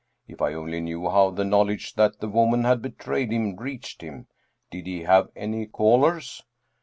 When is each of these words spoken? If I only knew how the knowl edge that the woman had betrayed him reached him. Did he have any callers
If 0.27 0.41
I 0.41 0.55
only 0.55 0.81
knew 0.81 1.07
how 1.11 1.29
the 1.29 1.43
knowl 1.45 1.69
edge 1.69 1.93
that 1.93 2.19
the 2.19 2.27
woman 2.27 2.63
had 2.63 2.81
betrayed 2.81 3.31
him 3.31 3.55
reached 3.55 4.01
him. 4.01 4.25
Did 4.71 4.87
he 4.87 5.03
have 5.03 5.29
any 5.35 5.67
callers 5.67 6.41